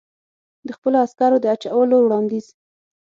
[0.67, 2.47] د خپلو عسکرو د اچولو وړاندیز.